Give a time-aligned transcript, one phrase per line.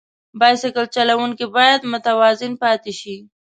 [0.39, 3.15] بایسکل چلوونکی باید متوازن پاتې شي.